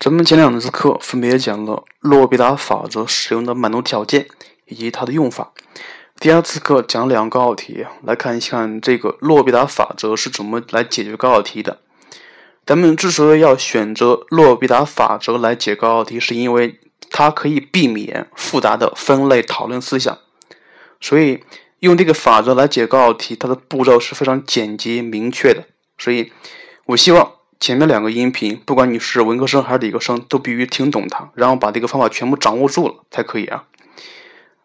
[0.00, 4.26] 咱们前两次课分别讲了洛必达法则使用的满足条件
[4.64, 5.52] 以及它的用法。
[6.18, 11.80] 第二次课讲两个高考题，来看一看这个洛必达法则是怎么来解决高考题的。
[12.64, 16.80] 咱们之所以要选择洛必达法则来解高考题，是因为
[17.10, 20.16] 它可以避免复杂的分类讨论思想。
[20.98, 21.44] 所以
[21.80, 25.64] 用这个法则来解高考题，它的步骤是非常简洁明确的。
[25.98, 26.32] 所以
[26.86, 27.39] 我希望。
[27.60, 33.64] 前面两个音频，不管你是文科生还是理科生，都必须听懂它，然后把这个方法全部掌握住了才可以啊。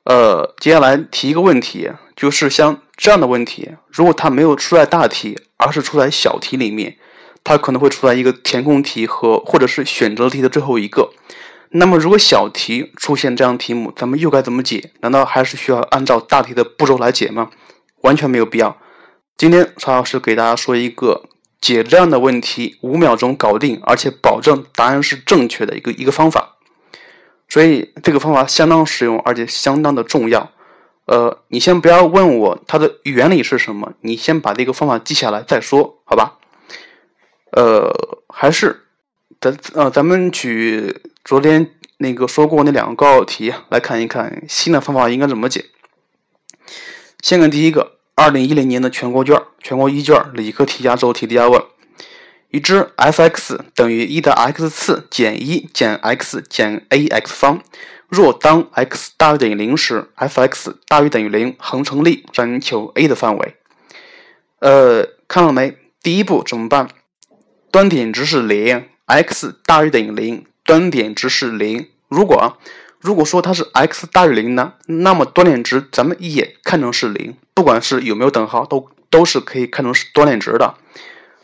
[0.06, 6.96] 呃，接下来提一个问题，就是像这样的问题，如果它没有出在大题，而是出在小题里面，
[7.44, 11.12] 它可能会出在一个填空题和或者是选择题的最后一个。
[11.72, 14.92] 那么如果小题出现这样题目，咱们又该怎么解？
[15.02, 17.50] 难道还是需要按照大题的步骤来解吗？
[18.04, 18.78] 完全没有必要。
[19.36, 21.24] 今天曹老师给大家说一个。
[21.62, 26.58] 解这样的问题五秒钟搞定，而且保证答案是正确的一个一个方法，
[27.50, 30.52] 所以这个方法相当实用，而且相当的重要。
[31.06, 36.38] 呃，你先不要问我它的原理是什么，你先把这个方法记下来再说，好吧？
[37.52, 37.92] 呃，
[38.30, 38.86] 还是
[39.40, 45.66] 咱呃，咱们举昨天那个说过那两个高考题来看一看新的方法应该怎么解。
[47.22, 47.95] 先看第一个。
[48.18, 51.62] 二零一零年的全国卷，全国一卷理科题压轴题第二问：
[52.50, 57.62] 已知 f(x) 等于一的 x 次减一减 x 减 ax 方，
[58.08, 63.56] 若当 x 大于等于零时，f(x) 大于等于零，恒成立，让你求 a 的范围。
[64.60, 65.78] 呃，看到没？
[66.02, 66.88] 第一步怎么办？
[67.70, 71.90] 端点值是零，x 大于等于零，端点值是零。
[72.08, 72.58] 如果
[73.06, 80.74] 如果说它是 x 大于零呢，那么端点值咱们也看成是零，不管是有没有等号，都都是可以看成是端点值的。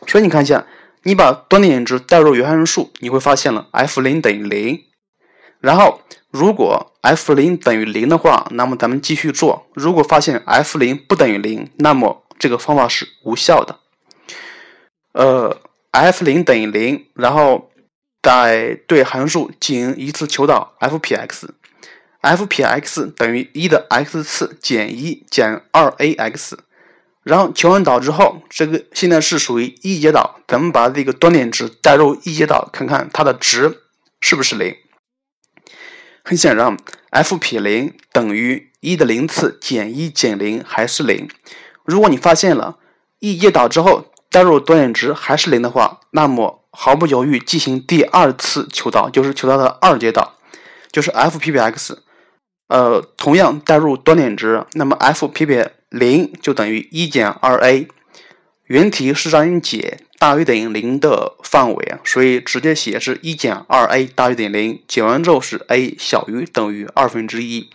[0.08, 0.66] 所以你看一下，
[1.04, 4.82] 你把端点值代入原函数，你会发现了 f 零等于零。
[5.60, 6.00] 然后
[6.32, 9.68] 如果 f 零等于零的话，那么咱们继续做。
[9.74, 13.78] 如果发现 f 零不等于零，那么这个方法是无效的。
[15.12, 15.56] 呃
[15.92, 17.68] ，f 零等于零，然后。
[18.22, 26.52] 再对函数进行一次求导，f 撇 x，f 撇 x 等于一的 x 次减一减二 ax，
[27.24, 33.80] 然后求完导之后，这个现在是属于一阶导，咱们把这个端点值代入一阶导，看看它的值
[34.20, 34.76] 是不是零。
[36.24, 36.76] 很显然
[37.10, 41.28] ，f 撇零等于一的零次减一减零还是零。
[41.84, 42.78] 如果你发现了
[43.18, 50.34] 一阶导之后代入端点值还是零的话，那么毫不犹豫进行第二次求导，就是求导的二阶导，
[50.90, 51.98] 就是 fpx
[52.68, 57.86] 呃，同样代入端点值，那么 f p 撇零就等于一减二 a。
[58.64, 67.68] 原题是让你解大于等于零的范围啊，所以直接写是一减二 a 大于等于零，解完之后是 a 小于等于二分之一。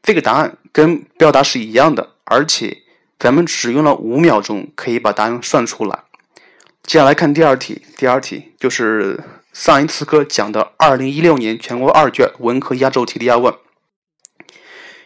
[0.00, 2.82] 这个答案跟表达是一样的，而且
[3.18, 6.04] 咱们只用了五秒钟可以把答案算出来。
[6.88, 9.22] 接下来看第二题，第二题就是
[9.52, 13.52] 上一次课讲的二零一六年全国二卷文科压轴题的压问。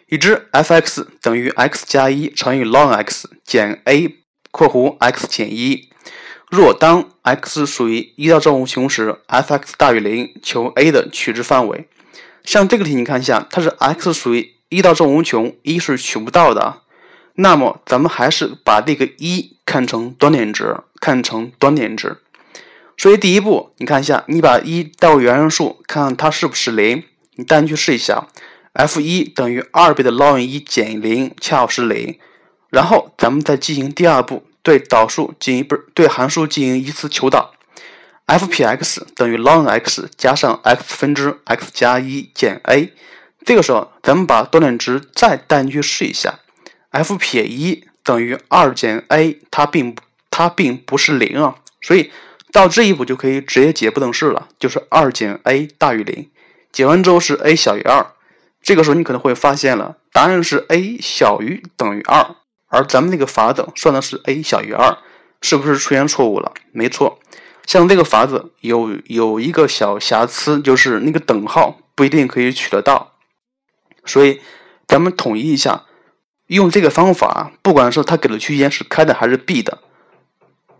[0.09, 4.15] 已知 f(x) 等于 x 加一乘以 ln(x) 减 a（
[4.53, 5.89] 括弧 x 减一）。
[6.49, 11.89] 若当 x 属于一到正无穷时，f(x) 大于零，求 a 的取值范围。
[12.45, 16.82] 像这个题，你看一下，它是 x 属于一到正无穷，一是取不到的。
[17.35, 22.19] 那么咱们还是把这个一看成端点值，看成端点值。
[22.97, 27.03] 所以第一步，你看一下，你把一代入原函数，看看它是不是零。
[27.37, 28.29] 你带进去试一下
[28.75, 32.19] ，f 一等于二倍的 ln 一减零，恰好是零。
[32.69, 37.55] 然后咱们再进行第二步，对导数进行不是对函数进行一次求导
[38.27, 42.93] ，f 撇 x 等于 ln x 加上 x 分之 x 加一减 a。
[43.45, 46.39] 这个时候，咱们把端点值再带进去试一下。
[46.93, 49.97] F 撇一等于二减 a，它并
[50.31, 52.11] 它并不是零啊，所以
[52.53, 56.31] 到这一步就可以直接解不等式了，就是二减 a 大于零。
[56.71, 58.07] 解完之后是 a 小于二，
[58.63, 62.37] 这个时候你可能会发现了，答案是 a 小于等于二，
[62.69, 64.99] 而咱们那个法子算的是 a 小于二，
[65.41, 66.53] 是不是出现错误了？
[66.73, 67.19] 没错，
[67.67, 73.13] 像这个法子有有一个小瑕疵，就是那个等号不一定可以取得到，
[74.05, 74.41] 所以
[74.87, 75.85] 咱们统一一下。
[76.55, 79.79] 用这个方法，不管是他给的区间是开的还是闭的，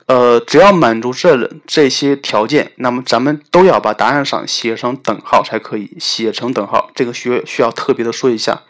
[0.07, 5.97] 呃，只要满足这这些条件，那么咱们都要把答案上写上等号才可以。
[5.99, 8.63] 写成等号，这个需需要特别的说一下，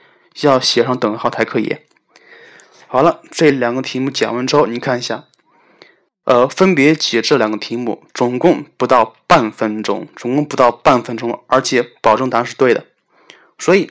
[0.42, 1.76] 要写上等号才可以。
[2.86, 5.24] 好了，这两个题目讲完之后，你看一下，
[6.24, 12.84] 呃，分别解这两个题目，总共不到半分钟，总共不到半分钟，而且保证答案是对的。
[13.58, 13.90] 所以，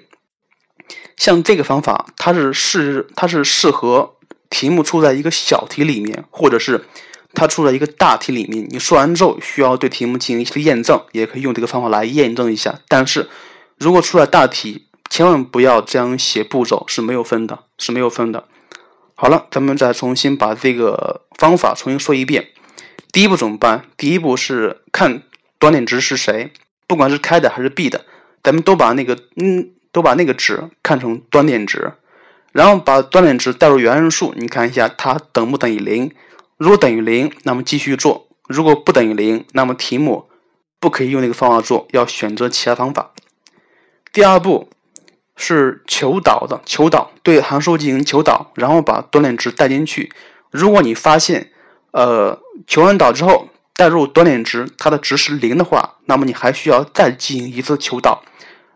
[1.17, 4.15] 像这个方法，它是适它是适合
[4.49, 6.85] 题目出在一个小题里面，或者是
[7.33, 8.67] 它出在一个大题里面。
[8.69, 12.79] 你说完之后，需要对题目进行一些验证，也可以用这个方法来验证一下。
[12.87, 13.29] 但是
[13.77, 18.45] 如果出了大题，千万不要这样写步骤，是没有分的，是没有分的。
[19.13, 22.47] 好了，咱们再重新把这个方法重新说一遍。
[23.11, 23.85] 第一步怎么办？
[23.97, 25.23] 第一步是看
[25.59, 26.51] 端点值是谁，
[26.87, 28.05] 不管是开的还是闭的，
[28.41, 31.93] 咱们都把那个嗯，都把那个值看成端点值，
[32.51, 36.11] 然后把端点值代入原函数，你看一下它等不等于零。
[36.57, 40.29] 如果等于零，那么继续做；如果不等于零，那么题目
[40.79, 43.11] 不可以用那个方法做，要选择其他方法。
[44.11, 44.69] 第二步。
[45.38, 50.11] 是求导的，求导对函数进行求导，然后把端点值带进去。
[50.51, 51.49] 如果你发现，
[51.91, 58.23] 呃，求完导之后代入端点值，它的值是零的话，那么你还需要再进行一次求导，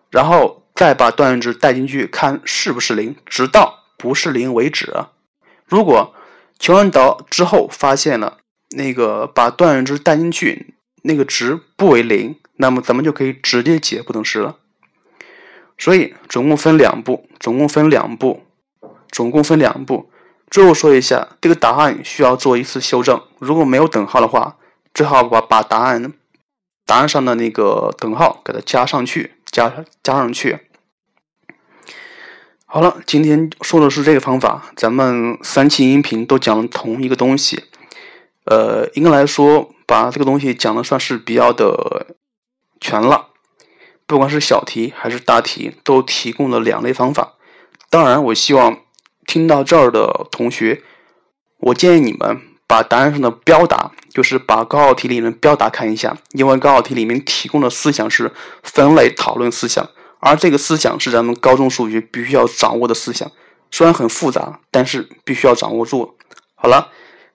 [0.10, 4.94] 然后再把端点值带进去，看是不是零，直到不是零为止。
[5.66, 6.14] 如果
[6.60, 8.38] 求完导之后发现了
[8.72, 14.58] 那个把端点值带进去那个值不为零，那么咱们就可以直接解不等式了。
[15.78, 18.44] 所以总共分两步，总共分两步，
[19.10, 20.10] 总共分两步。
[20.50, 23.22] 最后说一下，这个答案需要做一次修正。
[23.40, 24.58] 如果没有等号的话，
[24.94, 26.14] 最好把把答案
[26.86, 30.60] 答案上的那个等号给它加上去，加加上去。
[32.66, 34.74] 好了，今天说的是这个方法。
[34.76, 37.64] 咱们三期音频都讲了同一个东西，
[38.44, 42.18] 呃，应该来说把这个东西讲的算是比较的
[42.82, 43.30] 全了。
[44.06, 47.36] 不管是小题还是大题，都提供了两类方法。
[47.90, 48.82] 当然，我希望
[49.26, 50.84] 听到这儿的同学，
[51.60, 58.32] 我建议你们把答案上的标答，就是把高考题里面标答看一下，因为高考题里面提供的思想是
[58.64, 59.90] 分类讨论思想，
[60.20, 63.32] 而这个思想是咱们高中数学必须要掌握的思想。
[63.72, 66.18] 虽然很复杂，但是必须要掌握住。
[66.56, 66.90] 好了，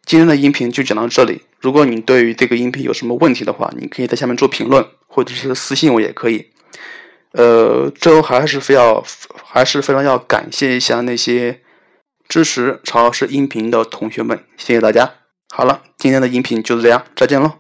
[0.05, 1.43] 今天的音频就讲到这里。
[1.61, 6.51] 如果你对于这个音频有什么问题的话，你可以在下面做评论，或者是私信我也可以。
[7.33, 9.05] 呃，最后还是非要，
[9.45, 11.61] 还是非常要感谢一下那些
[12.27, 15.20] 支持曹老师音频的同学们，谢谢大家。
[15.53, 17.60] 好了，今天的音频就是这样，再见喽。